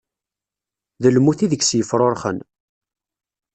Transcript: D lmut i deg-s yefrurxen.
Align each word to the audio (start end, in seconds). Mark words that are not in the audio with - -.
D 1.01 1.05
lmut 1.15 1.39
i 1.45 1.47
deg-s 1.51 1.71
yefrurxen. 1.79 2.37